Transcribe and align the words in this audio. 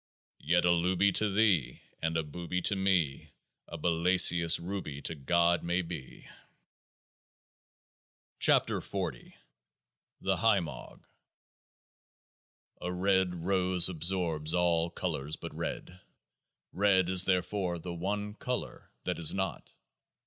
Yet 0.39 0.65
a 0.65 0.71
Looby 0.71 1.11
to 1.11 1.29
thee, 1.31 1.83
and 2.01 2.17
a 2.17 2.23
Booby 2.23 2.59
to 2.63 2.75
me, 2.75 3.33
a 3.67 3.77
Balassius 3.77 4.59
Ruby 4.59 4.99
to 5.03 5.13
GOD, 5.13 5.61
may 5.61 5.83
be! 5.83 6.23
50 8.39 8.51
KEOAAH 8.73 9.13
M 9.13 9.33
THE 10.21 10.37
HIMOG 10.37 10.89
19 10.89 11.03
A 12.81 12.91
red 12.91 13.35
rose 13.45 13.89
absorbs 13.89 14.55
all 14.55 14.89
colours 14.89 15.35
but 15.35 15.53
red; 15.53 16.01
red 16.73 17.07
is 17.07 17.25
therefore 17.25 17.77
the 17.77 17.93
one 17.93 18.33
colour 18.33 18.89
that 19.03 19.19
it 19.19 19.21
is 19.21 19.35
not. 19.35 19.75